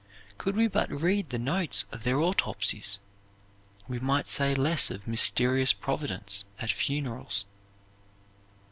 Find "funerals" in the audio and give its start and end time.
6.71-7.45